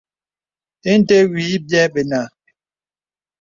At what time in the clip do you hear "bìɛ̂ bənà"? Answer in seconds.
1.67-2.21